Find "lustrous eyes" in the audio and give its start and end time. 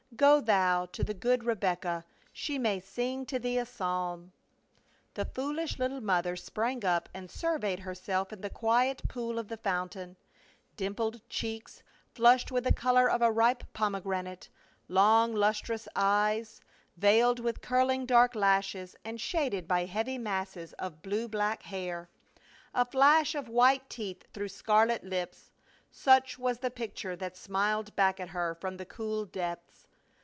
15.33-16.61